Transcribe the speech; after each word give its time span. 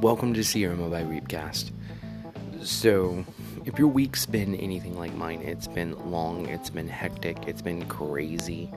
welcome 0.00 0.32
to 0.32 0.42
Sierra 0.42 0.76
by 0.76 1.02
Reapcast. 1.02 1.72
So, 2.62 3.22
if 3.66 3.78
your 3.78 3.88
week's 3.88 4.24
been 4.24 4.54
anything 4.54 4.98
like 4.98 5.12
mine, 5.14 5.42
it's 5.42 5.68
been 5.68 5.94
long, 6.10 6.46
it's 6.46 6.70
been 6.70 6.88
hectic, 6.88 7.36
it's 7.46 7.60
been 7.60 7.84
crazy, 7.86 8.70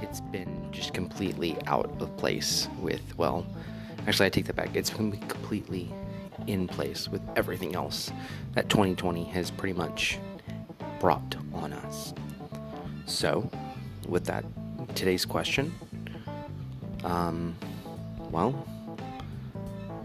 it's 0.00 0.22
been 0.22 0.68
just 0.72 0.94
completely 0.94 1.58
out 1.66 1.94
of 2.00 2.16
place 2.16 2.68
with, 2.80 3.02
well, 3.18 3.46
actually, 4.06 4.26
I 4.26 4.30
take 4.30 4.46
that 4.46 4.56
back. 4.56 4.74
It's 4.74 4.88
been 4.88 5.12
completely 5.12 5.92
in 6.46 6.66
place 6.68 7.06
with 7.06 7.20
everything 7.36 7.74
else 7.74 8.10
that 8.54 8.70
2020 8.70 9.24
has 9.24 9.50
pretty 9.50 9.74
much 9.74 10.18
brought 11.00 11.36
on 11.52 11.74
us. 11.74 12.14
So, 13.04 13.50
with 14.08 14.24
that, 14.24 14.46
today's 14.94 15.26
question, 15.26 15.70
um, 17.04 17.54
well, 18.30 18.66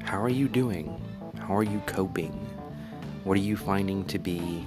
how 0.07 0.21
are 0.21 0.29
you 0.29 0.47
doing? 0.47 1.02
How 1.38 1.57
are 1.57 1.63
you 1.63 1.81
coping? 1.85 2.31
What 3.25 3.38
are 3.38 3.41
you 3.41 3.57
finding 3.57 4.05
to 4.05 4.17
be 4.17 4.65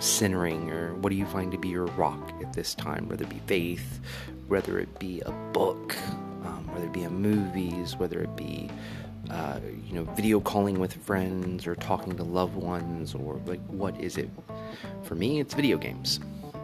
centering, 0.00 0.72
or 0.72 0.94
what 0.96 1.10
do 1.10 1.14
you 1.14 1.24
find 1.26 1.52
to 1.52 1.58
be 1.58 1.68
your 1.68 1.86
rock 1.86 2.32
at 2.42 2.52
this 2.52 2.74
time? 2.74 3.08
Whether 3.08 3.22
it 3.22 3.30
be 3.30 3.40
faith, 3.46 4.00
whether 4.48 4.80
it 4.80 4.98
be 4.98 5.20
a 5.20 5.30
book, 5.52 5.96
um, 6.44 6.68
whether 6.72 6.86
it 6.86 6.92
be 6.92 7.04
a 7.04 7.10
movies, 7.10 7.96
whether 7.96 8.20
it 8.20 8.34
be 8.34 8.68
uh, 9.30 9.60
you 9.86 9.94
know 9.94 10.02
video 10.14 10.40
calling 10.40 10.80
with 10.80 10.92
friends 10.92 11.64
or 11.64 11.76
talking 11.76 12.16
to 12.16 12.24
loved 12.24 12.56
ones, 12.56 13.14
or 13.14 13.40
like 13.46 13.64
what 13.68 13.98
is 14.00 14.16
it? 14.16 14.30
For 15.04 15.14
me, 15.14 15.38
it's 15.38 15.54
video 15.54 15.78
games. 15.78 16.18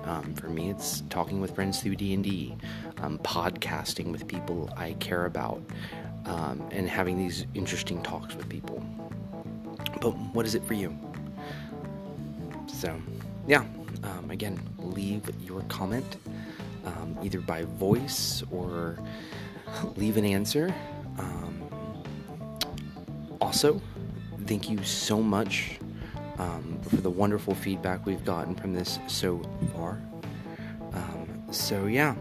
Um, 0.06 0.34
for 0.34 0.48
me, 0.48 0.70
it's 0.70 1.02
talking 1.10 1.40
with 1.40 1.54
friends 1.54 1.82
through 1.82 1.96
D 1.96 2.14
and 2.14 2.22
D, 2.22 2.56
um, 2.98 3.18
podcasting 3.18 4.12
with 4.12 4.26
people 4.26 4.70
I 4.76 4.92
care 4.94 5.26
about, 5.26 5.60
um, 6.24 6.66
and 6.70 6.88
having 6.88 7.18
these 7.18 7.46
interesting 7.54 8.02
talks 8.02 8.34
with 8.34 8.48
people. 8.48 8.82
But 10.00 10.16
what 10.32 10.46
is 10.46 10.54
it 10.54 10.64
for 10.64 10.74
you? 10.74 10.96
So, 12.66 13.00
yeah. 13.46 13.64
Um, 14.02 14.30
again, 14.30 14.60
leave 14.78 15.22
your 15.44 15.62
comment 15.62 16.18
either 17.22 17.40
by 17.40 17.62
voice 17.62 18.42
or 18.52 18.98
leave 19.96 20.16
an 20.16 20.24
answer. 20.24 20.72
Also, 23.40 23.80
thank 24.46 24.68
you 24.68 24.82
so 24.82 25.22
much 25.22 25.78
um, 26.38 26.78
for 26.88 26.96
the 26.96 27.10
wonderful 27.10 27.54
feedback 27.54 28.06
we've 28.06 28.24
gotten 28.24 28.54
from 28.54 28.74
this 28.74 28.98
so 29.06 29.42
far. 29.74 30.00
Um, 30.92 31.44
so, 31.50 31.86
yeah, 31.86 32.14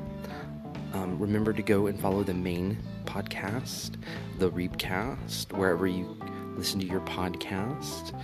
um, 0.94 1.20
remember 1.20 1.54
to 1.54 1.62
go 1.62 1.88
and 1.88 2.00
follow 2.00 2.24
the 2.24 2.34
main 2.34 2.78
podcast, 3.06 3.96
the 4.40 4.50
Reapcast, 4.50 5.54
wherever 5.54 5.88
you 5.88 6.18
listen 6.56 6.80
to 6.80 6.86
your 6.86 7.02
podcast, 7.02 8.20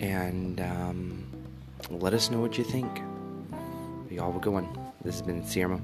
and 0.00 0.60
um, 0.60 1.30
let 1.90 2.14
us 2.14 2.30
know 2.30 2.40
what 2.40 2.58
you 2.58 2.64
think. 2.64 3.00
Y'all 4.10 4.32
will 4.32 4.40
go 4.40 4.56
on. 4.56 4.92
This 5.04 5.20
has 5.20 5.22
been 5.22 5.44
Sierra. 5.46 5.80